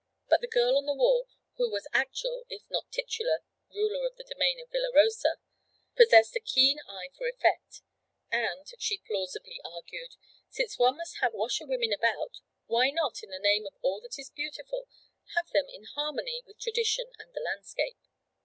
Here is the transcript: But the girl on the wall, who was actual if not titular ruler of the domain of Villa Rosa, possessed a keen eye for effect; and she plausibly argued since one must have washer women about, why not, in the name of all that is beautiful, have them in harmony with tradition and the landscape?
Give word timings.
But 0.27 0.41
the 0.41 0.47
girl 0.47 0.77
on 0.79 0.87
the 0.87 0.95
wall, 0.95 1.27
who 1.57 1.69
was 1.69 1.87
actual 1.93 2.43
if 2.49 2.63
not 2.71 2.91
titular 2.91 3.43
ruler 3.71 4.03
of 4.07 4.15
the 4.15 4.23
domain 4.23 4.59
of 4.59 4.71
Villa 4.71 4.89
Rosa, 4.95 5.37
possessed 5.95 6.35
a 6.35 6.39
keen 6.39 6.79
eye 6.89 7.09
for 7.15 7.27
effect; 7.27 7.83
and 8.31 8.65
she 8.79 8.97
plausibly 8.97 9.61
argued 9.63 10.13
since 10.49 10.79
one 10.79 10.97
must 10.97 11.17
have 11.21 11.35
washer 11.35 11.67
women 11.67 11.93
about, 11.93 12.37
why 12.65 12.89
not, 12.89 13.21
in 13.21 13.29
the 13.29 13.37
name 13.37 13.67
of 13.67 13.75
all 13.83 14.01
that 14.01 14.17
is 14.17 14.31
beautiful, 14.31 14.87
have 15.35 15.51
them 15.51 15.67
in 15.71 15.83
harmony 15.83 16.41
with 16.47 16.57
tradition 16.59 17.11
and 17.19 17.35
the 17.35 17.39
landscape? 17.39 17.99